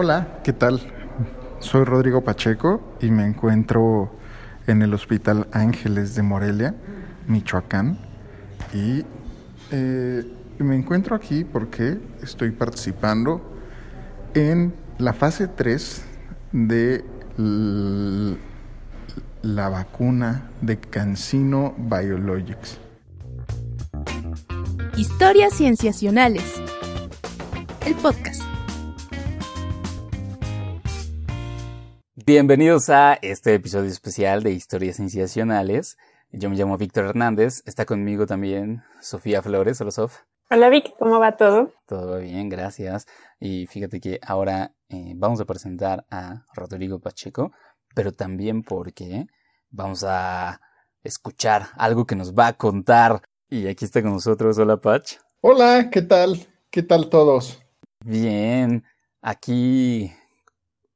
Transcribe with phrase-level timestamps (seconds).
[0.00, 0.80] Hola, ¿qué tal?
[1.58, 4.12] Soy Rodrigo Pacheco y me encuentro
[4.68, 6.76] en el Hospital Ángeles de Morelia,
[7.26, 7.98] Michoacán.
[8.72, 9.04] Y
[9.72, 10.22] eh,
[10.58, 13.42] me encuentro aquí porque estoy participando
[14.34, 16.04] en la fase 3
[16.52, 17.04] de
[19.42, 22.78] la vacuna de Cancino Biologics.
[24.96, 26.62] Historias cienciacionales.
[27.84, 28.27] El podcast.
[32.28, 35.96] Bienvenidos a este episodio especial de Historias Sensacionales.
[36.30, 37.62] Yo me llamo Víctor Hernández.
[37.64, 39.80] Está conmigo también Sofía Flores.
[39.80, 40.18] Hola, Sof.
[40.50, 40.92] Hola, Vic.
[40.98, 41.72] ¿Cómo va todo?
[41.86, 43.06] Todo bien, gracias.
[43.40, 47.50] Y fíjate que ahora eh, vamos a presentar a Rodrigo Pacheco,
[47.94, 49.24] pero también porque
[49.70, 50.60] vamos a
[51.02, 53.22] escuchar algo que nos va a contar.
[53.48, 54.58] Y aquí está con nosotros.
[54.58, 55.14] Hola, Pach.
[55.40, 56.46] Hola, ¿qué tal?
[56.68, 57.58] ¿Qué tal todos?
[58.04, 58.84] Bien.
[59.22, 60.12] Aquí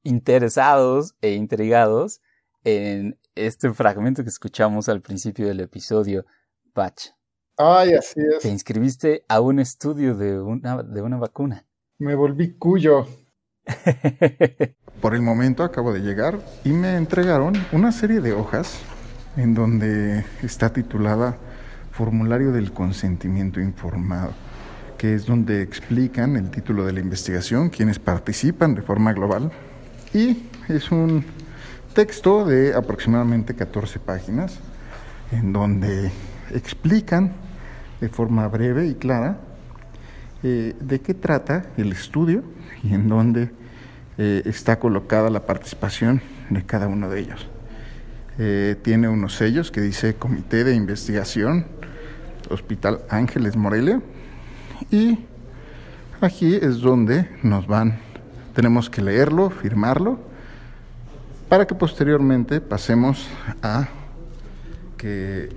[0.02, 2.20] interesados e intrigados
[2.65, 6.25] en este fragmento que escuchamos al principio del episodio,
[6.72, 7.09] Patch.
[7.56, 8.42] Ay, así es.
[8.42, 11.67] Te inscribiste a un estudio de una, de una vacuna.
[11.98, 13.06] Me volví cuyo.
[15.00, 18.81] Por el momento acabo de llegar y me entregaron una serie de hojas
[19.37, 21.37] en donde está titulada
[21.91, 24.33] Formulario del Consentimiento Informado,
[24.98, 29.53] que es donde explican el título de la investigación, quienes participan de forma global,
[30.15, 31.25] y es un
[31.95, 34.59] texto de aproximadamente 14 páginas
[35.31, 36.11] en donde
[36.55, 37.33] explican
[38.01, 39.39] de forma breve y clara
[40.43, 42.43] eh, de qué trata el estudio
[42.83, 43.51] y en dónde
[44.19, 47.49] eh, está colocada la participación de cada uno de ellos.
[48.39, 51.67] Eh, tiene unos sellos que dice Comité de Investigación
[52.51, 54.01] Hospital Ángeles Morelia
[54.91, 55.19] y
[56.21, 57.99] aquí es donde nos van
[58.55, 60.19] tenemos que leerlo, firmarlo,
[61.48, 63.28] para que posteriormente pasemos
[63.62, 63.89] a,
[64.97, 65.50] que,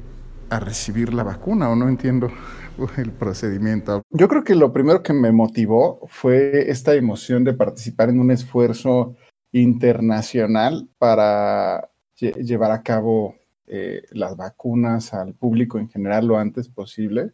[0.49, 2.29] a recibir la vacuna, o no entiendo
[2.97, 4.01] el procedimiento.
[4.09, 8.31] Yo creo que lo primero que me motivó fue esta emoción de participar en un
[8.31, 9.15] esfuerzo
[9.51, 13.35] internacional para llevar a cabo
[13.67, 17.31] eh, las vacunas al público en general lo antes posible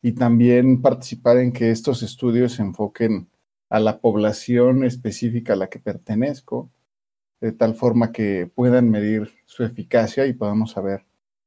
[0.00, 3.28] y también participar en que estos estudios se enfoquen
[3.74, 6.70] a la población específica a la que pertenezco,
[7.40, 11.04] de tal forma que puedan medir su eficacia y podamos saber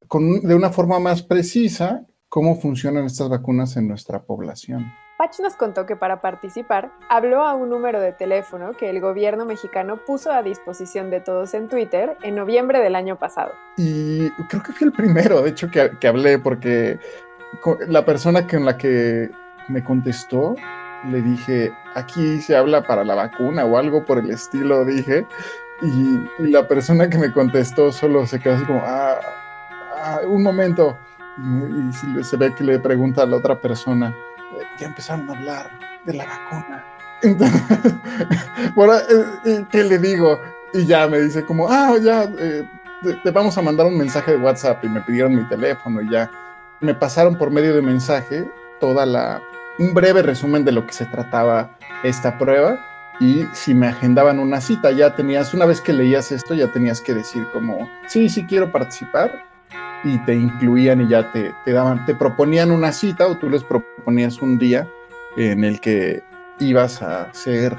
[0.10, 4.92] con, de una forma más precisa cómo funcionan estas vacunas en nuestra población.
[5.18, 9.46] Pach nos contó que para participar habló a un número de teléfono que el gobierno
[9.46, 13.54] mexicano puso a disposición de todos en Twitter en noviembre del año pasado.
[13.78, 17.00] Y creo que fui el primero, de hecho, que, que hablé porque
[17.88, 19.32] la persona con la que
[19.70, 20.56] me contestó
[21.10, 25.26] le dije, aquí se habla para la vacuna o algo por el estilo, dije.
[25.82, 29.20] Y, la persona que me contestó solo se quedó así como, ah,
[30.04, 30.98] ah un momento.
[31.38, 35.72] Y, se ve que le pregunta a la otra persona, eh, ya empezaron a hablar
[36.06, 36.86] de la vacuna.
[37.22, 37.62] Entonces,
[38.76, 38.94] bueno,
[39.46, 40.40] eh, ¿qué le digo?
[40.74, 42.68] Y ya me dice como, ah, ya, eh,
[43.24, 46.30] te vamos a mandar un mensaje de WhatsApp y me pidieron mi teléfono y ya.
[46.80, 48.48] Me pasaron por medio de mensaje
[48.80, 49.42] toda la,
[49.80, 52.80] un breve resumen de lo que se trataba esta prueba.
[53.20, 57.02] Y si me agendaban una cita, ya tenías, una vez que leías esto, ya tenías
[57.02, 59.44] que decir como, sí, sí quiero participar
[60.04, 63.64] y te incluían y ya te, te daban, te proponían una cita o tú les
[63.64, 64.88] proponías un día
[65.36, 66.22] en el que
[66.60, 67.76] ibas a ser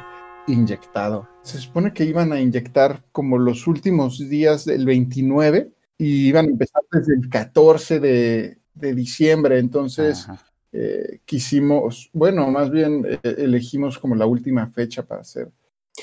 [0.49, 1.29] inyectado.
[1.43, 6.51] Se supone que iban a inyectar como los últimos días del 29 y iban a
[6.51, 10.27] empezar desde el 14 de, de diciembre, entonces...
[10.73, 15.51] Eh, quisimos, bueno, más bien eh, elegimos como la última fecha para ser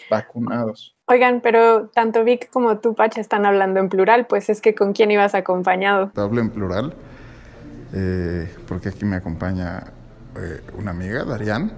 [0.10, 0.96] vacunados.
[1.08, 4.94] Oigan, pero tanto Vic como tú, Pacha, están hablando en plural, pues es que con
[4.94, 6.12] quién ibas acompañado.
[6.16, 6.94] Hablo en plural,
[7.94, 9.94] eh, porque aquí me acompaña
[10.78, 11.72] una amiga, Darian,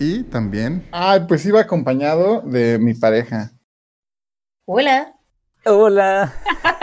[0.00, 0.88] y también...
[0.90, 3.52] Ah, pues iba acompañado de mi pareja.
[4.64, 5.14] Hola.
[5.64, 6.34] Hola.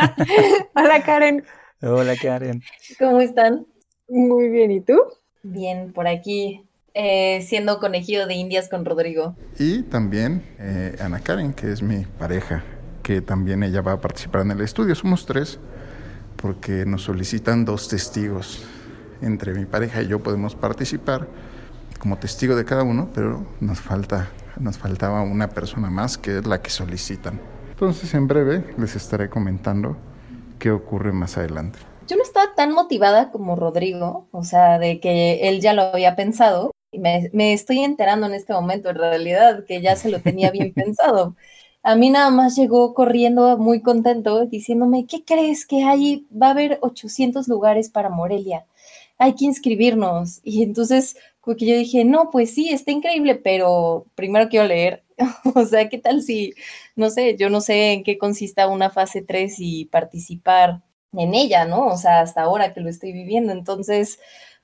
[0.75, 1.43] Hola, Karen.
[1.81, 2.61] Hola, Karen.
[2.97, 3.65] ¿Cómo están?
[4.07, 4.99] Muy bien, ¿y tú?
[5.41, 6.63] Bien, por aquí,
[6.93, 9.35] eh, siendo conejillo de indias con Rodrigo.
[9.57, 12.63] Y también eh, Ana Karen, que es mi pareja,
[13.01, 14.93] que también ella va a participar en el estudio.
[14.95, 15.59] Somos tres,
[16.35, 18.65] porque nos solicitan dos testigos.
[19.21, 21.27] Entre mi pareja y yo podemos participar
[21.99, 24.29] como testigo de cada uno, pero nos falta,
[24.59, 27.39] nos faltaba una persona más que es la que solicitan.
[27.71, 29.97] Entonces, en breve les estaré comentando
[30.59, 31.79] qué ocurre más adelante
[32.55, 36.71] tan motivada como Rodrigo, o sea, de que él ya lo había pensado.
[36.91, 40.73] me, me estoy enterando en este momento, en realidad, que ya se lo tenía bien
[40.75, 41.35] pensado.
[41.83, 46.25] A mí nada más llegó corriendo muy contento diciéndome, ¿qué crees que hay?
[46.31, 48.65] Va a haber 800 lugares para Morelia.
[49.19, 50.39] Hay que inscribirnos.
[50.43, 55.03] Y entonces, porque yo dije, no, pues sí, está increíble, pero primero quiero leer.
[55.55, 56.53] o sea, ¿qué tal si,
[56.95, 60.81] no sé, yo no sé en qué consista una fase 3 y participar
[61.13, 61.87] en ella, ¿no?
[61.87, 63.51] O sea, hasta ahora que lo estoy viviendo.
[63.53, 64.19] Entonces,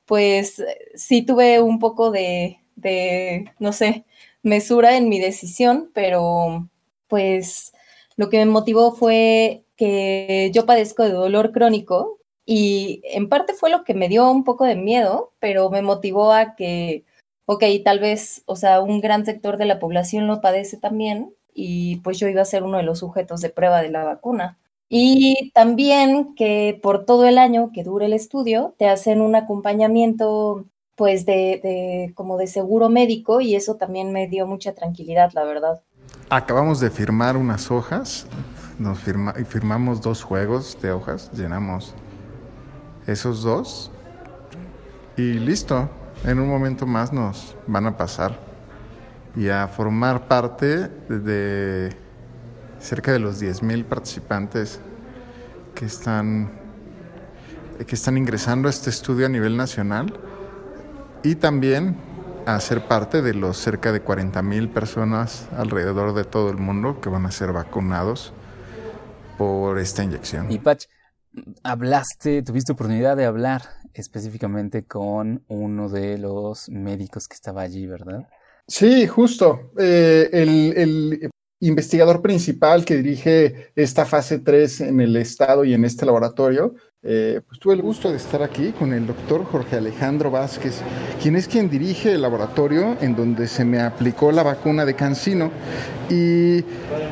[0.06, 0.64] pues
[0.96, 4.06] sí tuve un poco de, de, no sé,
[4.44, 6.70] mesura en mi decisión, pero
[7.08, 7.74] pues
[8.16, 13.70] lo que me motivó fue que yo padezco de dolor crónico y en parte fue
[13.70, 17.06] lo que me dio un poco de miedo, pero me motivó a que,
[17.46, 21.98] ok, tal vez, o sea, un gran sector de la población lo padece también y
[21.98, 24.58] pues yo iba a ser uno de los sujetos de prueba de la vacuna.
[24.94, 30.66] Y también que por todo el año que dure el estudio, te hacen un acompañamiento
[30.96, 35.82] pues de, como de seguro médico y eso también me dio mucha tranquilidad, la verdad.
[36.30, 38.28] Acabamos de firmar unas hojas,
[38.80, 41.96] nos firma, firmamos dos juegos de hojas, llenamos
[43.08, 43.92] esos dos
[45.16, 45.90] y listo,
[46.26, 48.38] en un momento más nos van a pasar
[49.38, 51.96] y a formar parte de
[52.82, 54.80] cerca de los 10.000 participantes
[55.76, 56.52] que están,
[57.86, 60.14] que están ingresando a este estudio a nivel nacional
[61.24, 61.96] y también
[62.46, 67.10] a ser parte de los cerca de 40.000 personas alrededor de todo el mundo que
[67.10, 68.34] van a ser vacunados
[69.38, 70.52] por esta inyección.
[70.52, 70.86] Y Pach,
[71.64, 73.62] hablaste, tuviste oportunidad de hablar
[73.94, 78.28] específicamente con uno de los médicos que estaba allí, ¿verdad?
[78.68, 79.72] Sí, justo.
[79.78, 81.31] Eh, el, el,
[81.62, 86.74] investigador principal que dirige esta fase 3 en el estado y en este laboratorio,
[87.04, 90.82] eh, pues tuve el gusto de estar aquí con el doctor Jorge Alejandro Vázquez,
[91.22, 95.52] quien es quien dirige el laboratorio en donde se me aplicó la vacuna de Cancino.
[96.10, 96.64] Y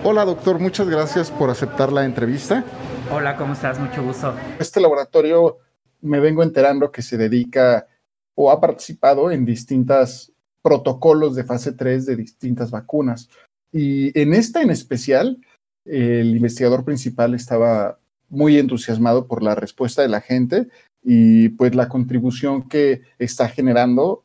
[0.04, 2.64] hola doctor, muchas gracias por aceptar la entrevista.
[3.12, 3.80] Hola, ¿cómo estás?
[3.80, 4.34] Mucho gusto.
[4.60, 5.58] Este laboratorio
[6.02, 7.86] me vengo enterando que se dedica
[8.34, 13.30] o ha participado en distintos protocolos de fase 3 de distintas vacunas.
[13.72, 15.40] Y en esta en especial,
[15.86, 18.00] el investigador principal estaba
[18.30, 20.68] muy entusiasmado por la respuesta de la gente
[21.04, 24.24] y pues la contribución que está generando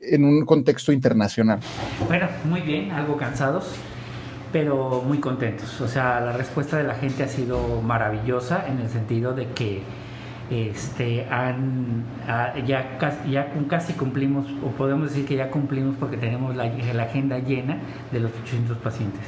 [0.00, 1.60] en un contexto internacional.
[2.06, 3.74] Bueno, muy bien, algo cansados,
[4.52, 5.80] pero muy contentos.
[5.80, 9.82] O sea, la respuesta de la gente ha sido maravillosa en el sentido de que
[10.50, 12.04] este, han,
[12.66, 12.98] ya,
[13.28, 17.78] ya casi cumplimos, o podemos decir que ya cumplimos porque tenemos la, la agenda llena
[18.12, 19.22] de los 800 pacientes.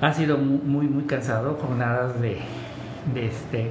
[0.00, 2.38] Ha sido muy, muy cansado, jornadas de,
[3.14, 3.70] de este,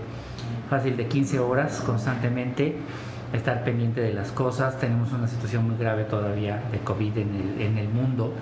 [0.70, 2.76] fácil de 15 horas constantemente,
[3.34, 4.80] estar pendiente de las cosas.
[4.80, 8.34] Tenemos una situación muy grave todavía de COVID en el, en el mundo.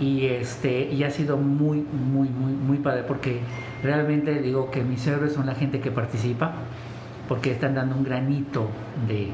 [0.00, 3.40] Y, este, y ha sido muy, muy, muy, muy padre porque
[3.82, 6.52] realmente digo que mis héroes son la gente que participa,
[7.28, 8.68] porque están dando un granito
[9.06, 9.30] de,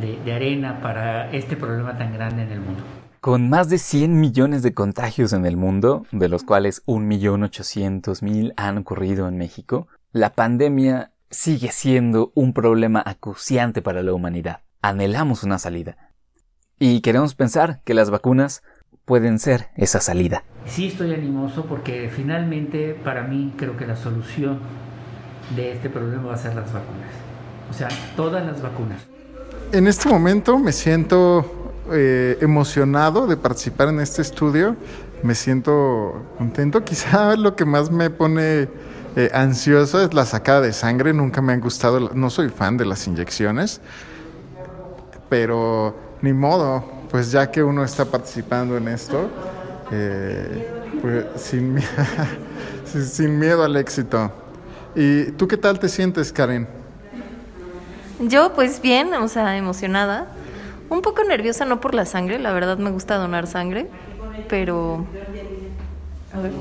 [0.00, 2.82] de, de arena para este problema tan grande en el mundo.
[3.20, 8.78] Con más de 100 millones de contagios en el mundo, de los cuales 1.800.000 han
[8.78, 14.60] ocurrido en México, la pandemia sigue siendo un problema acuciante para la humanidad.
[14.80, 15.96] Anhelamos una salida.
[16.78, 18.62] Y queremos pensar que las vacunas
[19.04, 20.44] pueden ser esa salida.
[20.66, 24.60] Sí estoy animoso porque finalmente para mí creo que la solución
[25.54, 27.05] de este problema va a ser las vacunas.
[27.70, 29.00] O sea, todas las vacunas.
[29.72, 34.76] En este momento me siento eh, emocionado de participar en este estudio.
[35.22, 36.84] Me siento contento.
[36.84, 38.68] Quizá lo que más me pone
[39.16, 41.12] eh, ansioso es la sacada de sangre.
[41.12, 42.10] Nunca me han gustado.
[42.14, 43.80] No soy fan de las inyecciones.
[45.28, 46.84] Pero ni modo.
[47.10, 49.30] Pues ya que uno está participando en esto,
[49.92, 50.68] eh,
[51.00, 51.78] pues sin,
[52.84, 54.32] sin miedo al éxito.
[54.94, 56.66] ¿Y tú qué tal te sientes, Karen?
[58.20, 60.26] Yo, pues bien, o sea, emocionada.
[60.88, 63.88] Un poco nerviosa, no por la sangre, la verdad me gusta donar sangre,
[64.48, 65.04] pero...
[66.32, 66.52] A ver.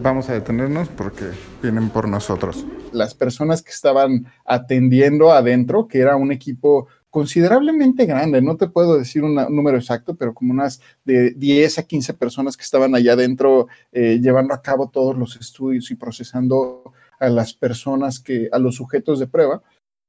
[0.00, 1.26] Vamos a detenernos porque
[1.62, 2.66] vienen por nosotros.
[2.92, 8.98] Las personas que estaban atendiendo adentro, que era un equipo considerablemente grande, no te puedo
[8.98, 13.12] decir un número exacto, pero como unas de 10 a 15 personas que estaban allá
[13.12, 18.58] adentro eh, llevando a cabo todos los estudios y procesando a las personas que, a
[18.58, 19.62] los sujetos de prueba,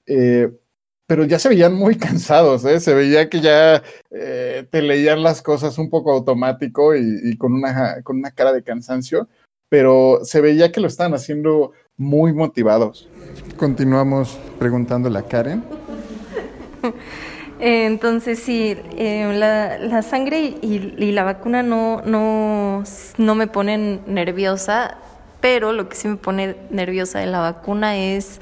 [0.06, 0.52] eh,
[1.08, 2.80] pero ya se veían muy cansados, ¿eh?
[2.80, 7.54] se veía que ya eh, te leían las cosas un poco automático y, y, con,
[7.54, 9.28] una, con una cara de cansancio,
[9.70, 13.10] pero se veía que lo estaban haciendo muy motivados.
[13.58, 15.64] Continuamos preguntándole a Karen.
[17.60, 22.84] Entonces sí, eh, la, sangre y, la vacuna no, no,
[23.18, 24.98] no me ponen nerviosa,
[25.40, 28.40] pero lo que sí me pone nerviosa de la vacuna es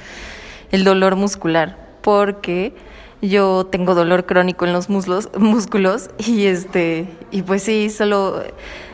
[0.72, 2.74] el dolor muscular, porque
[3.22, 8.42] yo tengo dolor crónico en los muslos, músculos y este y pues sí, solo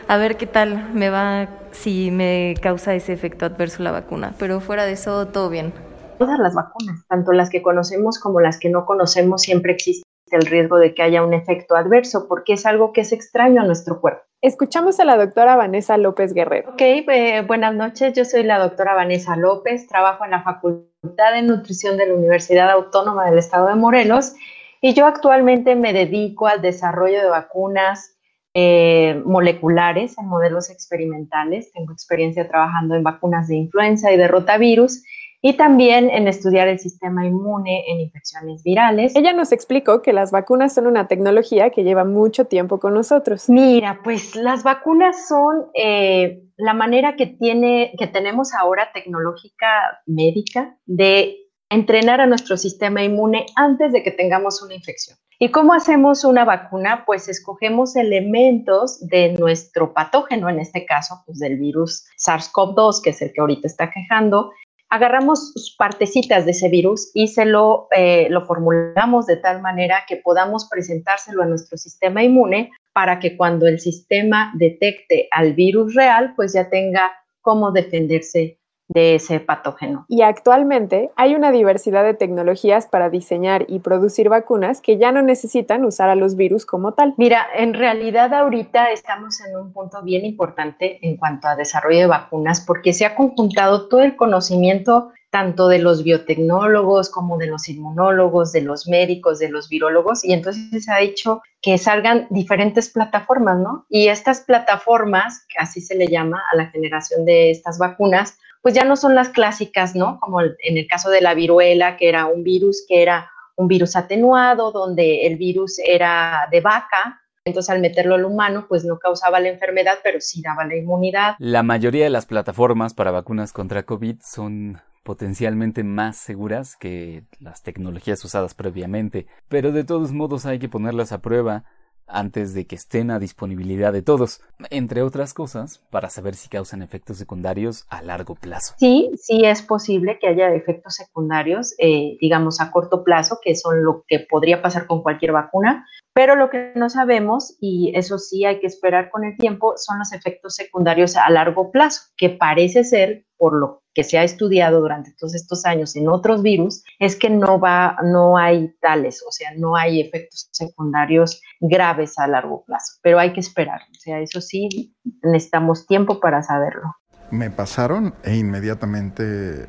[0.06, 4.60] a ver qué tal me va si me causa ese efecto adverso la vacuna, pero
[4.60, 5.72] fuera de eso todo bien.
[6.18, 10.46] Todas las vacunas, tanto las que conocemos como las que no conocemos, siempre existe el
[10.46, 14.00] riesgo de que haya un efecto adverso, porque es algo que es extraño a nuestro
[14.00, 14.22] cuerpo.
[14.40, 16.70] Escuchamos a la doctora Vanessa López Guerrero.
[16.70, 18.12] Ok, eh, buenas noches.
[18.14, 22.70] Yo soy la doctora Vanessa López, trabajo en la Facultad de Nutrición de la Universidad
[22.70, 24.34] Autónoma del Estado de Morelos
[24.80, 28.16] y yo actualmente me dedico al desarrollo de vacunas
[28.54, 31.72] eh, moleculares en modelos experimentales.
[31.72, 35.02] Tengo experiencia trabajando en vacunas de influenza y de rotavirus
[35.40, 39.14] y también en estudiar el sistema inmune en infecciones virales.
[39.14, 43.48] Ella nos explicó que las vacunas son una tecnología que lleva mucho tiempo con nosotros.
[43.48, 50.76] Mira, pues las vacunas son eh, la manera que, tiene, que tenemos ahora tecnológica médica
[50.86, 51.36] de
[51.70, 55.16] entrenar a nuestro sistema inmune antes de que tengamos una infección.
[55.40, 57.04] ¿Y cómo hacemos una vacuna?
[57.06, 63.22] Pues escogemos elementos de nuestro patógeno, en este caso, pues del virus SARS-CoV-2, que es
[63.22, 64.50] el que ahorita está quejando,
[64.90, 70.16] agarramos partecitas de ese virus y se lo, eh, lo formulamos de tal manera que
[70.16, 76.32] podamos presentárselo a nuestro sistema inmune para que cuando el sistema detecte al virus real,
[76.34, 80.06] pues ya tenga cómo defenderse de ese patógeno.
[80.08, 85.22] Y actualmente hay una diversidad de tecnologías para diseñar y producir vacunas que ya no
[85.22, 87.14] necesitan usar a los virus como tal.
[87.16, 92.06] Mira, en realidad ahorita estamos en un punto bien importante en cuanto a desarrollo de
[92.06, 97.68] vacunas porque se ha conjuntado todo el conocimiento tanto de los biotecnólogos como de los
[97.68, 102.88] inmunólogos, de los médicos, de los virólogos, y entonces se ha dicho que salgan diferentes
[102.88, 103.84] plataformas, ¿no?
[103.90, 108.84] Y estas plataformas, así se le llama a la generación de estas vacunas, pues ya
[108.84, 110.18] no son las clásicas, ¿no?
[110.20, 113.96] Como en el caso de la viruela, que era un virus que era un virus
[113.96, 119.40] atenuado, donde el virus era de vaca, entonces al meterlo al humano, pues no causaba
[119.40, 121.34] la enfermedad, pero sí daba la inmunidad.
[121.38, 127.62] La mayoría de las plataformas para vacunas contra COVID son potencialmente más seguras que las
[127.62, 131.64] tecnologías usadas previamente, pero de todos modos hay que ponerlas a prueba
[132.08, 136.82] antes de que estén a disponibilidad de todos, entre otras cosas, para saber si causan
[136.82, 138.74] efectos secundarios a largo plazo.
[138.78, 143.84] Sí, sí es posible que haya efectos secundarios, eh, digamos, a corto plazo, que son
[143.84, 148.44] lo que podría pasar con cualquier vacuna, pero lo que no sabemos, y eso sí
[148.44, 152.82] hay que esperar con el tiempo, son los efectos secundarios a largo plazo, que parece
[152.82, 157.16] ser, por lo que se ha estudiado durante todos estos años en otros virus, es
[157.16, 162.64] que no va, no hay tales, o sea, no hay efectos secundarios graves a largo
[162.64, 166.94] plazo, pero hay que esperar, o sea, eso sí, necesitamos tiempo para saberlo.
[167.30, 169.68] Me pasaron e inmediatamente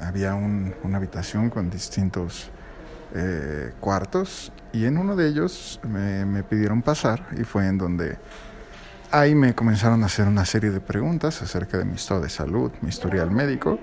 [0.00, 2.50] había una habitación con distintos
[3.14, 8.18] eh, cuartos y en uno de ellos me, pidieron pasar y fue en donde
[9.10, 12.70] ahí me comenzaron a hacer una serie de preguntas acerca de mi estado de salud,
[12.80, 13.78] mi historial médico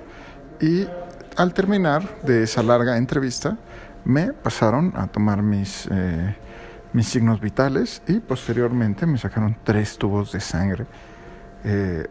[0.59, 0.87] y
[1.35, 3.57] al terminar de esa larga entrevista
[4.03, 6.35] me pasaron a tomar mis, eh,
[6.93, 10.85] mis signos vitales y posteriormente me sacaron tres tubos de sangre.
[11.63, 12.07] Eh,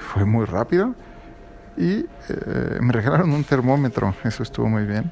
[0.00, 0.94] fue muy rápido
[1.76, 2.06] y
[2.80, 5.10] me regalaron un termómetro, eso estuvo muy bien.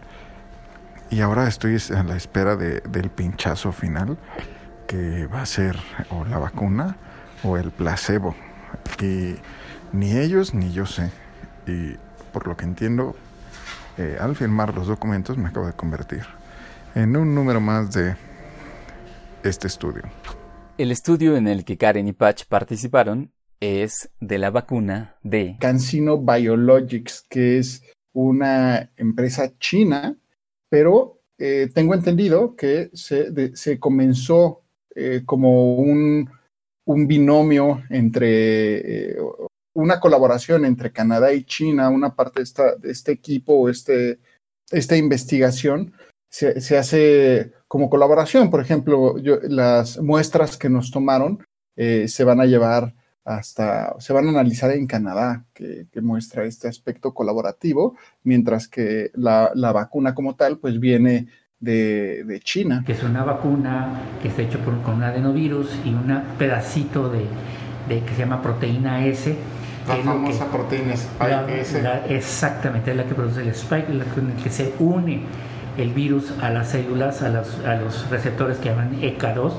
[1.11, 4.17] Y ahora estoy a la espera del pinchazo final,
[4.87, 5.77] que va a ser
[6.09, 6.97] o la vacuna
[7.45, 8.35] o el placebo.
[9.01, 9.35] Y
[9.93, 11.11] ni ellos ni yo sé.
[11.67, 11.97] Y
[12.33, 13.17] por lo que entiendo,
[13.99, 16.23] eh, al firmar los documentos me acabo de convertir
[16.95, 18.17] en un número más de
[19.43, 20.03] este estudio.
[20.79, 26.19] El estudio en el que Karen y Patch participaron es de la vacuna de CanSino
[26.19, 27.83] Biologics, que es
[28.13, 30.17] una empresa china
[30.73, 34.63] pero eh, tengo entendido que se, comenzó
[34.97, 36.31] eh, como un,
[36.87, 39.17] binomio entre eh,
[39.75, 44.19] una colaboración entre Canadá y China, una parte de, esta, de este equipo este,
[44.71, 45.95] esta investigación
[46.29, 48.51] se, hace como colaboración.
[48.51, 51.45] Por ejemplo, las muestras que nos tomaron
[51.77, 57.15] se van a llevar hasta, se van a analizar en Canadá, que, muestra este aspecto
[57.15, 61.29] colaborativo, mientras que la, vacuna como tal, pues viene
[61.63, 62.83] de, China.
[62.85, 67.25] Que es una vacuna que está hecha por, con un adenovirus y un pedacito de,
[67.89, 69.35] que se llama proteína S.
[69.89, 71.83] La famosa proteína Spike S.
[72.09, 75.23] exactamente, es la que produce el Spike, la con el que se une
[75.77, 79.53] el virus a las células, a los, a los receptores que llaman ECA2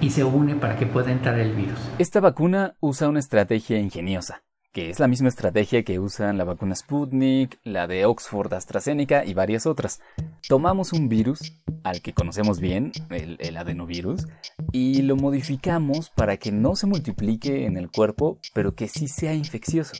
[0.00, 1.78] y se une para que pueda entrar el virus.
[1.98, 4.42] Esta vacuna usa una estrategia ingeniosa,
[4.74, 9.32] que es la misma estrategia que usan la vacuna Sputnik, la de Oxford AstraZeneca y
[9.32, 10.00] varias otras.
[10.48, 11.54] Tomamos un virus,
[11.84, 14.26] al que conocemos bien, el, adenovirus,
[14.72, 19.32] y lo modificamos para que no se multiplique en el cuerpo, pero que sí sea
[19.32, 19.94] infeccioso.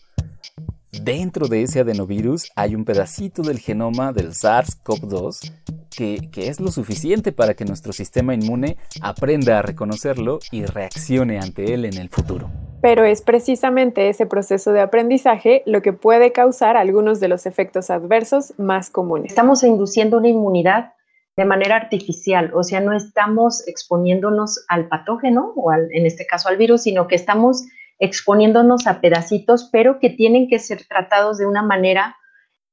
[0.91, 5.53] Dentro de ese adenovirus hay un pedacito del genoma del SARS-CoV-2
[5.97, 11.39] que, que, es lo suficiente para que nuestro sistema inmune aprenda a reconocerlo y reaccione
[11.39, 12.51] ante él en el futuro.
[12.85, 17.89] Pero es precisamente ese proceso de aprendizaje lo que puede causar algunos de los efectos
[17.89, 19.31] adversos más comunes.
[19.33, 20.93] Estamos induciendo una inmunidad
[21.35, 26.51] de manera artificial, o sea, no estamos exponiéndonos al patógeno o al, en este caso
[26.51, 27.65] al virus, sino que estamos
[27.99, 32.19] exponiéndonos a pedacitos, pero que tienen que ser tratados de una manera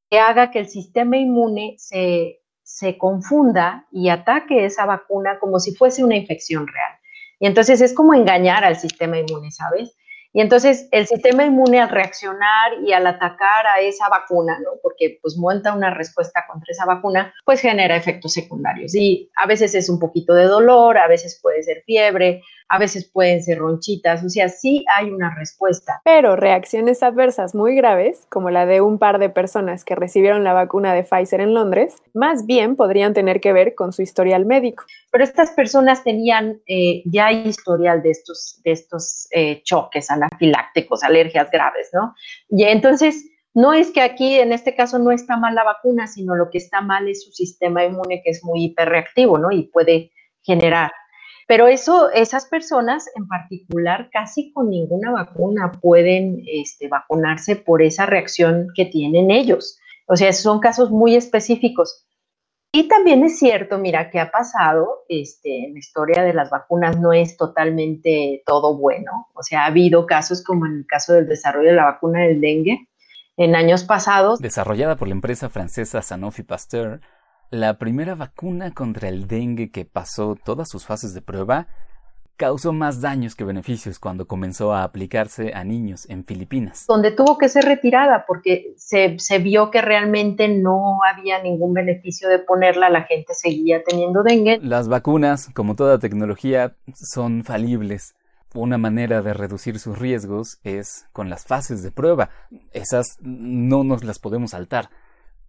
[0.09, 5.73] que haga que el sistema inmune se, se confunda y ataque esa vacuna como si
[5.73, 6.99] fuese una infección real.
[7.39, 9.95] Y entonces es como engañar al sistema inmune, ¿sabes?
[10.33, 14.71] Y entonces el sistema inmune al reaccionar y al atacar a esa vacuna, ¿no?
[14.81, 18.95] porque pues monta una respuesta contra esa vacuna, pues genera efectos secundarios.
[18.95, 22.41] Y a veces es un poquito de dolor, a veces puede ser fiebre,
[22.71, 25.99] a veces pueden ser ronchitas, o sea, sí hay una respuesta.
[26.05, 30.53] Pero reacciones adversas muy graves, como la de un par de personas que recibieron la
[30.53, 34.85] vacuna de Pfizer en Londres, más bien podrían tener que ver con su historial médico.
[35.11, 41.51] Pero estas personas tenían eh, ya historial de estos, de estos eh, choques anafilácticos, alergias
[41.51, 42.15] graves, ¿no?
[42.49, 43.27] Y entonces...
[43.53, 46.57] No es que aquí, en este caso, no está mal la vacuna, sino lo que
[46.57, 49.51] está mal es su sistema inmune, que es muy hiperreactivo, ¿no?
[49.51, 50.93] Y puede generar
[51.51, 58.05] pero eso, esas personas en particular, casi con ninguna vacuna pueden este, vacunarse por esa
[58.05, 59.77] reacción que tienen ellos.
[60.07, 62.07] O sea, son casos muy específicos.
[62.71, 66.97] Y también es cierto, mira, que ha pasado este, en la historia de las vacunas
[66.97, 69.27] no es totalmente todo bueno.
[69.33, 72.39] O sea, ha habido casos como en el caso del desarrollo de la vacuna del
[72.39, 72.87] dengue
[73.35, 74.39] en años pasados.
[74.39, 77.01] Desarrollada por la empresa francesa Sanofi Pasteur,
[77.51, 81.67] la primera vacuna contra el dengue que pasó todas sus fases de prueba
[82.37, 86.85] causó más daños que beneficios cuando comenzó a aplicarse a niños en Filipinas.
[86.87, 92.29] Donde tuvo que ser retirada porque se, se, vio que realmente no había ningún beneficio
[92.29, 94.59] de ponerla, la gente seguía teniendo dengue.
[94.63, 98.15] Las vacunas, como toda tecnología, son falibles.
[98.55, 102.31] Una manera de reducir sus riesgos es con las fases de prueba.
[102.71, 104.89] Esas no nos las podemos saltar.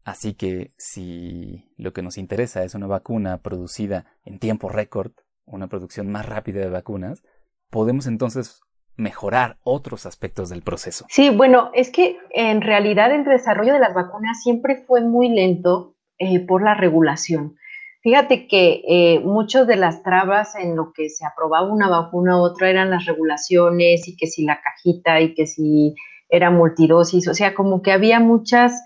[0.05, 5.13] Así que si lo que nos interesa es una vacuna producida en tiempo récord,
[5.45, 7.23] una producción más rápida de vacunas,
[7.71, 8.61] podemos entonces
[8.97, 11.07] mejorar otros aspectos del proceso.
[11.09, 15.97] Sí, bueno, es que en realidad el desarrollo de las vacunas siempre fue muy lento
[16.19, 17.57] eh, por la regulación.
[18.03, 22.41] Fíjate que eh, muchas de las trabas en lo que se aprobaba una vacuna u
[22.41, 25.95] otra eran las regulaciones y que si la cajita y que si
[26.29, 28.83] era multidosis, o sea, como que había muchas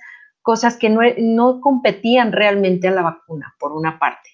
[0.46, 4.30] cosas que no, competían realmente a la vacuna, por una parte.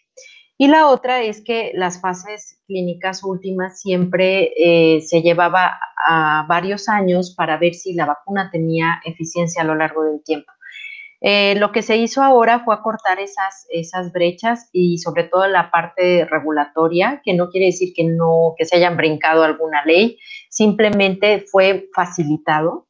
[0.59, 6.91] Y la otra es que las fases clínicas últimas siempre eh, se llevaba a varios
[6.91, 10.53] años para ver si la vacuna tenía eficiencia a lo largo del tiempo.
[11.23, 15.71] Eh, lo que se hizo ahora fue acortar esas, esas brechas y sobre todo la
[15.71, 20.19] parte regulatoria, que no quiere decir que no que se hayan brincado alguna ley,
[20.51, 22.87] simplemente fue facilitado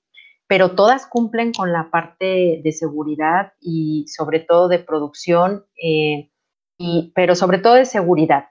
[0.53, 6.31] pero todas cumplen con la parte de seguridad y sobre todo de producción, eh,
[6.77, 8.49] y, pero sobre todo de seguridad.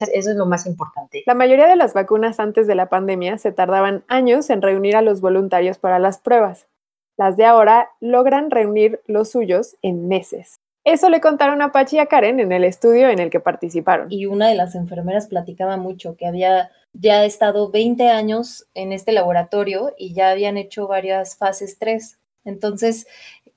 [0.00, 1.22] Eso es lo más importante.
[1.24, 5.02] La mayoría de las vacunas antes de la pandemia se tardaban años en reunir a
[5.02, 6.66] los voluntarios para las pruebas.
[7.16, 10.58] Las de ahora logran reunir los suyos en meses.
[10.86, 14.06] Eso le contaron a Pachi y a Karen en el estudio en el que participaron.
[14.08, 19.10] Y una de las enfermeras platicaba mucho que había ya estado 20 años en este
[19.10, 22.20] laboratorio y ya habían hecho varias fases 3.
[22.44, 23.08] Entonces,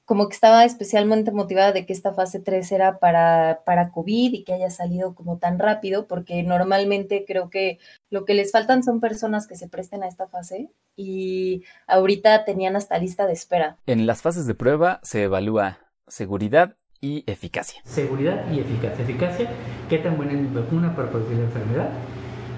[0.05, 4.43] como que estaba especialmente motivada de que esta fase 3 era para, para COVID y
[4.43, 7.77] que haya salido como tan rápido, porque normalmente creo que
[8.09, 12.75] lo que les faltan son personas que se presten a esta fase y ahorita tenían
[12.75, 13.77] hasta lista de espera.
[13.85, 17.81] En las fases de prueba se evalúa seguridad y eficacia.
[17.83, 19.03] Seguridad y eficacia.
[19.03, 19.49] Eficacia,
[19.89, 21.89] qué tan buena es mi vacuna para producir la enfermedad.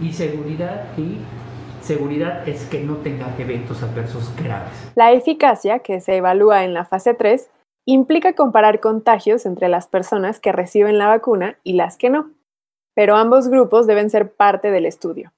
[0.01, 1.19] Y seguridad y
[1.81, 4.71] seguridad es que no tenga eventos adversos graves.
[4.95, 7.49] La eficacia, que se evalúa en la fase 3,
[7.85, 12.31] implica comparar contagios entre las personas que reciben la vacuna y las que no,
[12.95, 15.33] pero ambos grupos deben ser parte del estudio.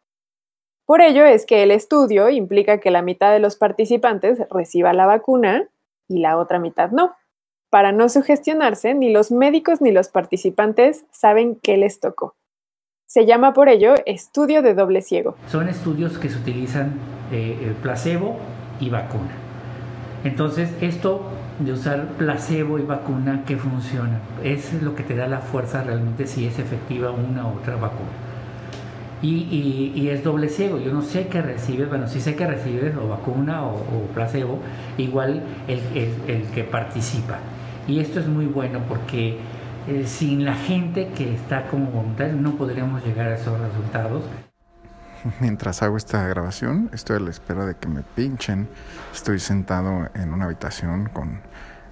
[0.85, 5.05] Por ello es que el estudio implica que la mitad de los participantes reciba la
[5.05, 5.69] vacuna
[6.09, 7.15] y la otra mitad no.
[7.73, 12.35] Para no sugestionarse, ni los médicos ni los participantes saben qué les tocó.
[13.07, 15.35] Se llama por ello estudio de doble ciego.
[15.47, 16.93] Son estudios que se utilizan
[17.31, 18.37] eh, placebo
[18.79, 19.31] y vacuna.
[20.23, 21.23] Entonces, esto
[21.57, 24.21] de usar placebo y vacuna, ¿qué funciona?
[24.43, 28.11] Es lo que te da la fuerza realmente si es efectiva una u otra vacuna.
[29.23, 30.77] Y, es doble ciego.
[30.77, 33.79] Yo no sé qué recibes, bueno, sí sé que recibes o vacuna o,
[34.13, 34.59] placebo,
[34.99, 37.39] igual el, que participa.
[37.87, 39.39] Y esto es muy bueno porque
[39.87, 44.23] eh, sin la gente que está como voluntaria no podríamos llegar a esos resultados.
[45.39, 48.69] Mientras hago esta grabación, estoy a la espera de que me pinchen.
[49.13, 51.41] Estoy sentado en una habitación con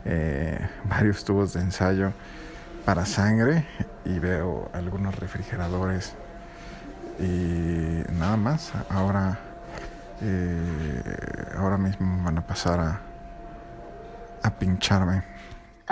[0.06, 2.14] eh, varios tubos de ensayo
[2.86, 3.66] para sangre
[4.06, 6.16] y veo algunos refrigeradores
[7.20, 8.72] y nada más.
[8.90, 9.38] Ahora,
[10.22, 11.02] eh,
[11.58, 13.02] ahora mismo van a pasar a,
[14.44, 15.24] a pincharme.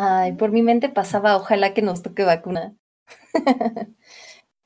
[0.01, 2.73] Ay, por mi mente pasaba, ojalá que nos toque vacuna.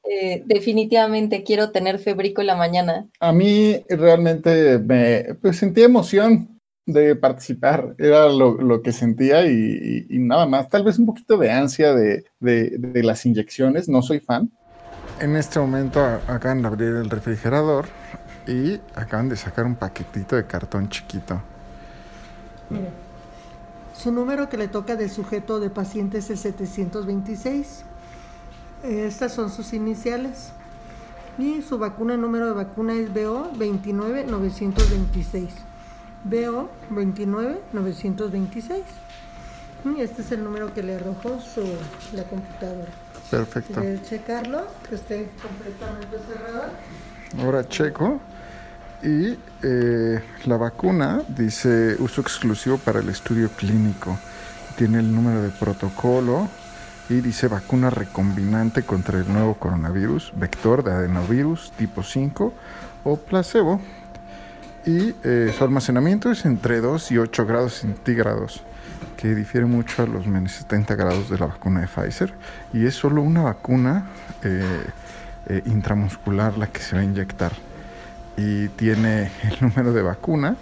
[0.05, 1.97] Eh, definitivamente quiero tener
[2.43, 3.07] la mañana.
[3.21, 10.45] A mí realmente me pues, sentí emoción de participar, era lo, que sentía y, nada
[10.45, 14.51] más, tal vez un poquito de ansia de, de, las inyecciones, no soy fan.
[15.21, 17.85] En este momento acaban de abrir el refrigerador
[18.45, 21.41] y acaban de sacar un paquetito de cartón chiquito.
[22.69, 23.02] Mire,
[23.93, 27.83] su número que le toca de sujeto de paciente es el 726.
[28.83, 30.51] Estas son sus iniciales.
[31.37, 35.49] Y su vacuna, número de vacuna es BO 29926.
[36.23, 38.83] BO 29926.
[39.85, 41.61] Y este es el número que le arrojó su,
[42.15, 42.91] la computadora.
[43.29, 43.81] Perfecto.
[44.07, 46.71] checarlo, que esté completamente cerrado.
[47.39, 48.19] Ahora checo.
[49.03, 54.17] Y eh, la vacuna dice uso exclusivo para el estudio clínico.
[54.77, 56.47] Tiene el número de protocolo,
[57.09, 62.53] y dice vacuna recombinante contra el nuevo coronavirus, vector de adenovirus tipo 5
[63.03, 63.81] o placebo.
[64.85, 68.63] Y eh, su almacenamiento es entre 2 y 8 grados centígrados,
[69.17, 72.33] que difiere mucho a los menos 70 grados de la vacuna de Pfizer.
[72.73, 74.07] Y es solo una vacuna
[74.43, 77.51] eh, intramuscular la que se va a inyectar.
[78.37, 80.55] Y tiene el número de vacuna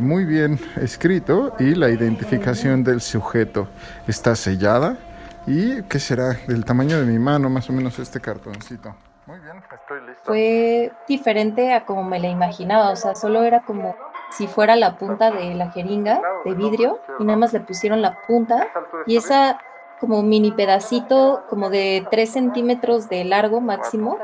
[0.00, 3.68] muy bien escrito y la identificación del sujeto
[4.06, 4.98] está sellada
[5.46, 6.36] ¿Y qué será?
[6.46, 8.94] Del tamaño de mi mano, más o menos este cartoncito.
[9.26, 10.22] Muy bien, estoy listo.
[10.24, 13.96] Fue diferente a como me la imaginaba, o sea, solo era como
[14.30, 18.18] si fuera la punta de la jeringa de vidrio y nada más le pusieron la
[18.26, 18.68] punta
[19.06, 19.58] y esa
[20.02, 24.18] como mini pedacito como de 3 centímetros de largo máximo,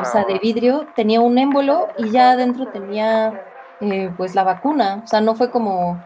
[0.00, 3.44] o sea, de vidrio, tenía un émbolo y ya adentro tenía
[3.82, 6.02] eh, pues la vacuna, o sea, no fue como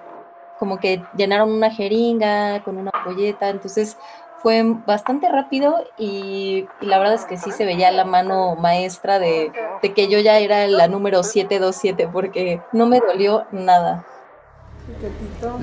[0.58, 3.96] como que llenaron una jeringa con una polleta, entonces
[4.42, 9.52] fue bastante rápido y, la verdad es que sí se veía la mano maestra de,
[9.94, 14.04] que yo ya era la número 727 porque no me dolió nada.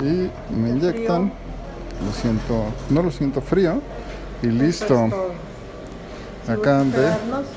[0.00, 1.30] Y me inyectan,
[2.04, 3.80] lo siento, no lo siento frío
[4.42, 5.08] y listo.
[6.48, 7.08] Acá de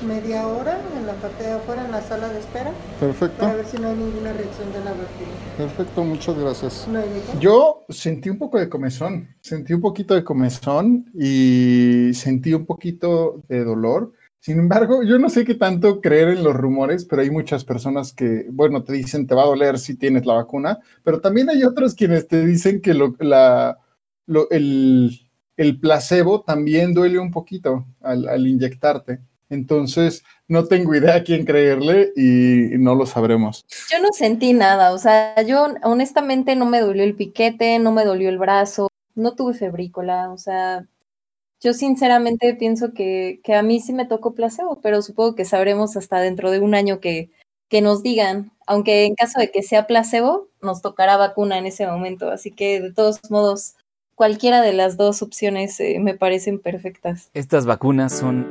[0.07, 2.71] media hora en la parte de afuera, en la sala de espera.
[2.99, 3.39] Perfecto.
[3.39, 5.55] Para ver si no hay ninguna reacción de la vacuna.
[5.57, 6.87] Perfecto, muchas gracias.
[7.39, 13.41] Yo sentí un poco de comezón, sentí un poquito de comezón y sentí un poquito
[13.49, 14.11] de dolor.
[14.39, 18.13] Sin embargo, yo no sé qué tanto creer en los rumores, pero hay muchas personas
[18.13, 21.63] que, bueno, te dicen te va a doler si tienes la vacuna, pero también hay
[21.63, 23.79] otros quienes te dicen que lo, la,
[24.25, 25.11] lo, el,
[25.57, 29.19] el placebo también duele un poquito al, inyectarte.
[29.49, 33.65] Entonces, no tengo idea a quién creerle y no lo sabremos.
[33.91, 38.05] Yo no sentí nada, o sea, yo honestamente no me dolió el piquete, no me
[38.05, 40.87] dolió el brazo, no tuve febrícola, o sea,
[41.61, 46.19] yo sinceramente pienso que, a mí sí me tocó placebo, pero supongo que sabremos hasta
[46.19, 47.29] dentro de un año que,
[47.69, 51.85] que nos digan, aunque en caso de que sea placebo, nos tocará vacuna en ese
[51.87, 53.75] momento, así que de todos modos
[54.15, 57.29] cualquiera de las dos opciones eh, me parecen perfectas.
[57.33, 58.47] Estas vacunas son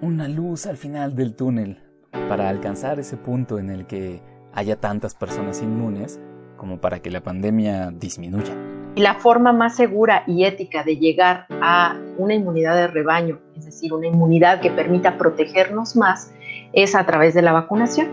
[0.00, 1.82] una luz al final del túnel
[2.28, 6.20] para alcanzar ese punto en el que haya tantas personas inmunes
[6.56, 8.54] como para que la pandemia disminuya.
[8.94, 13.64] Y la forma más segura y ética de llegar a una inmunidad de rebaño, es
[13.64, 16.32] decir, una inmunidad que permita protegernos más,
[16.72, 18.08] es a través de la vacunación.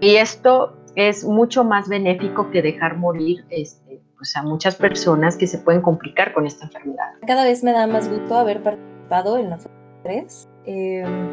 [0.00, 3.81] Y esto es mucho más benéfico que dejar morir este,
[4.22, 7.10] pues, a muchas personas que se pueden complicar con esta enfermedad.
[7.26, 9.68] Cada vez me da más gusto haber participado en la fase
[10.04, 10.48] 3.
[10.64, 11.28] Em,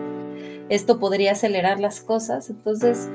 [0.69, 3.07] esto podría acelerar las cosas, entonces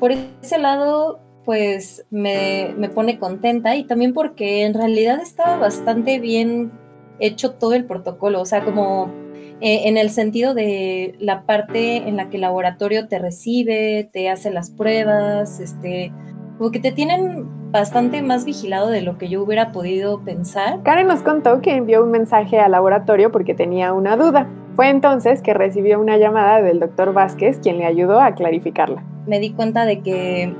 [0.00, 6.18] por ese lado pues me, me pone contenta y también porque en realidad estaba bastante
[6.18, 6.72] bien
[7.20, 9.12] hecho todo el protocolo, o sea, como
[9.60, 14.28] eh, en el sentido de la parte en la que el laboratorio te recibe, te
[14.28, 16.12] hace las pruebas, este,
[16.58, 20.82] como que te tienen bastante más vigilado de lo que yo hubiera podido pensar.
[20.82, 24.48] Karen nos contó que envió un mensaje al laboratorio porque tenía una duda.
[24.74, 29.04] Fue entonces que recibió una llamada del doctor Vázquez, quien le ayudó a clarificarla.
[29.26, 30.54] Me di cuenta de que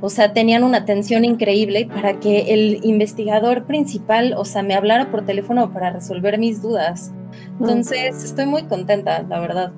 [0.00, 5.10] o sea, tenían una atención increíble para que el investigador principal, o sea, me hablara
[5.10, 7.10] por teléfono para resolver mis dudas.
[7.58, 9.72] Entonces, estoy muy contenta, la verdad.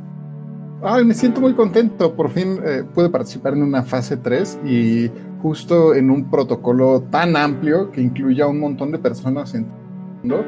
[0.83, 2.17] Ay, me siento muy contento.
[2.17, 5.11] Por fin eh, pude participar en una fase 3 y
[5.47, 9.79] justo en un protocolo tan amplio que incluye a un montón de personas en todo
[9.79, 10.45] el mundo.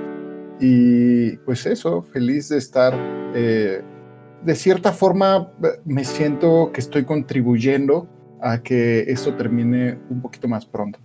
[0.59, 2.93] Y pues eso, feliz de estar.
[3.33, 3.81] Eh,
[4.43, 5.53] de cierta forma,
[5.85, 8.09] me siento que estoy contribuyendo
[8.43, 10.99] a que esto termine un poquito más pronto.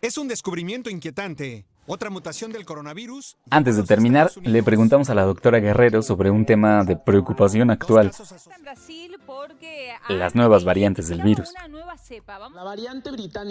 [0.00, 1.66] Es un descubrimiento inquietante.
[1.88, 3.36] Otra mutación del coronavirus.
[3.48, 8.10] Antes de terminar, le preguntamos a la doctora Guerrero sobre un tema de preocupación actual.
[10.08, 11.52] Las nuevas variantes del virus.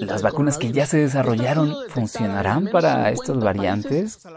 [0.02, 4.28] Las vacunas que ya se desarrollaron funcionarán para estas variantes.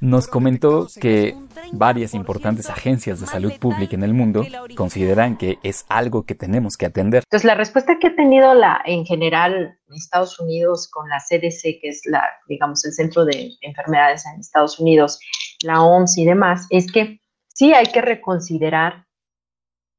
[0.00, 1.36] Nos comentó que
[1.72, 4.44] varias importantes agencias de salud pública en el mundo
[4.76, 7.22] consideran que es algo que tenemos que atender.
[7.24, 11.88] Entonces, la respuesta que ha tenido la, en general Estados Unidos con la CDC, que
[11.88, 15.18] es la, digamos, el Centro de Enfermedades en Estados Unidos,
[15.62, 19.06] la OMS y demás, es que sí hay que reconsiderar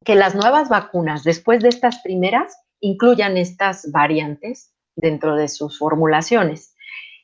[0.03, 6.75] que las nuevas vacunas, después de estas primeras, incluyan estas variantes dentro de sus formulaciones.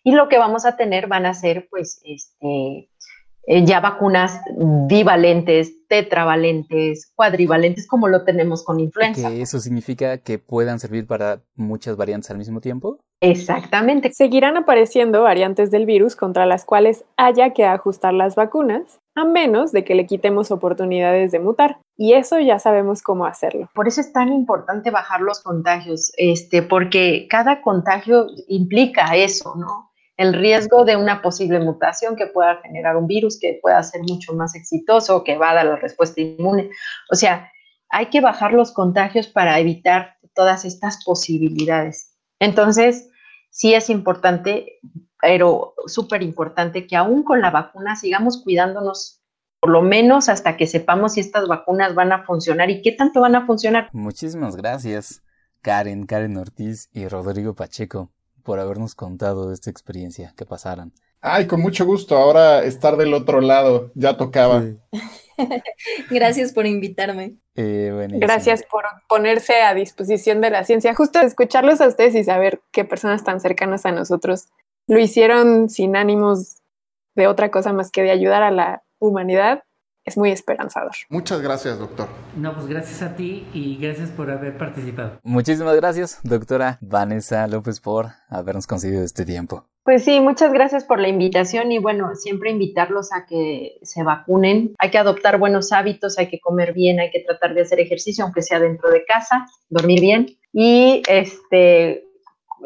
[0.03, 2.89] Y lo que vamos a tener van a ser, pues, este,
[3.47, 4.39] eh, ya vacunas
[4.87, 9.29] bivalentes, tetravalentes, cuadrivalentes, como lo tenemos con influenza.
[9.29, 12.99] ¿Que ¿Eso significa que puedan servir para muchas variantes al mismo tiempo?
[13.19, 14.11] Exactamente.
[14.13, 19.71] Seguirán apareciendo variantes del virus contra las cuales haya que ajustar las vacunas, a menos
[19.71, 21.77] de que le quitemos oportunidades de mutar.
[21.97, 23.69] Y eso ya sabemos cómo hacerlo.
[23.75, 29.90] Por eso es tan importante bajar los contagios, este, porque cada contagio implica eso, ¿no?
[30.21, 34.33] El riesgo de una posible mutación que pueda generar un virus que pueda ser mucho
[34.33, 36.69] más exitoso, que va a dar la respuesta inmune.
[37.09, 37.51] O sea,
[37.89, 42.15] hay que bajar los contagios para evitar todas estas posibilidades.
[42.39, 43.09] Entonces,
[43.49, 44.79] sí es importante,
[45.19, 49.23] pero súper importante que aún con la vacuna sigamos cuidándonos
[49.59, 53.21] por lo menos hasta que sepamos si estas vacunas van a funcionar y qué tanto
[53.21, 53.89] van a funcionar.
[53.91, 55.23] Muchísimas gracias,
[55.61, 58.11] Karen, Karen Ortiz y Rodrigo Pacheco
[58.43, 60.93] por habernos contado de esta experiencia que pasaran.
[61.21, 62.17] Ay, con mucho gusto.
[62.17, 64.63] Ahora estar del otro lado ya tocaba.
[66.09, 67.35] Gracias por invitarme.
[67.55, 70.95] Eh, Gracias por ponerse a disposición de la ciencia.
[70.95, 74.49] Justo escucharlos a ustedes y saber qué personas tan cercanas a nosotros
[74.87, 76.57] lo hicieron sin ánimos
[77.15, 79.63] de otra cosa más que de ayudar a la humanidad
[80.03, 80.91] es muy esperanzador.
[81.09, 82.07] Muchas gracias, doctor.
[82.35, 85.19] No, pues gracias a ti y gracias por haber participado.
[85.23, 89.65] Muchísimas gracias, doctora Vanessa López, por habernos conseguido este tiempo.
[89.83, 94.75] Pues sí, muchas gracias por la invitación y bueno, siempre invitarlos a que se vacunen.
[94.77, 98.23] Hay que adoptar buenos hábitos, hay que comer bien, hay que tratar de hacer ejercicio,
[98.23, 102.05] aunque sea dentro de casa, dormir bien y este,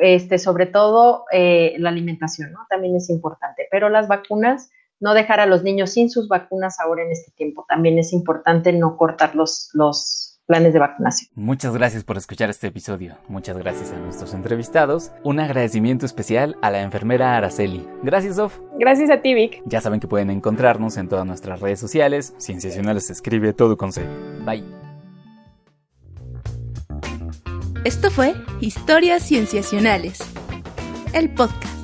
[0.01, 2.65] este sobre todo eh, la alimentación, ¿no?
[2.69, 7.03] También es importante, pero las vacunas no dejar a los niños sin sus vacunas ahora
[7.03, 7.65] en este tiempo.
[7.67, 11.29] También es importante no cortar los, los planes de vacunación.
[11.35, 13.17] Muchas gracias por escuchar este episodio.
[13.27, 15.11] Muchas gracias a nuestros entrevistados.
[15.23, 17.87] Un agradecimiento especial a la enfermera Araceli.
[18.03, 18.59] Gracias, Sof.
[18.79, 19.61] Gracias a ti, Vic.
[19.65, 22.33] Ya saben que pueden encontrarnos en todas nuestras redes sociales.
[22.37, 24.05] Cienciacionales se escribe todo con C.
[24.45, 24.63] Bye.
[27.83, 30.19] Esto fue Historias Cienciacionales,
[31.13, 31.74] el podcast.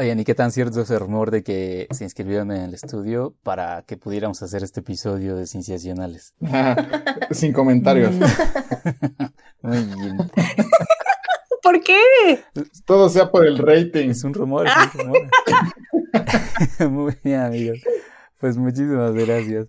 [0.00, 3.34] Oigan, ¿y qué tan cierto es el rumor de que se inscribieron en el estudio
[3.42, 6.32] para que pudiéramos hacer este episodio de Cienciacionales?
[7.32, 8.14] sin comentarios.
[9.60, 10.16] Muy bien.
[11.62, 12.00] ¿Por qué?
[12.86, 14.08] Todo sea por el rating.
[14.08, 15.20] Es un rumor, es un rumor.
[16.90, 17.80] Muy bien, amigos.
[18.40, 19.66] Pues muchísimas gracias.